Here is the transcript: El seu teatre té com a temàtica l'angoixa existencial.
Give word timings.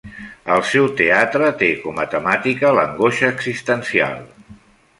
El 0.53 0.61
seu 0.69 0.87
teatre 1.01 1.49
té 1.59 1.69
com 1.83 2.01
a 2.03 2.07
temàtica 2.15 2.73
l'angoixa 2.79 3.33
existencial. 3.37 4.21